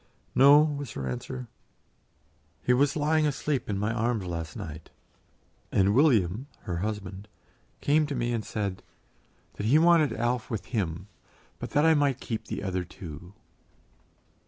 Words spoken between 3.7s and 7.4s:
my arms last night, and William" (her husband)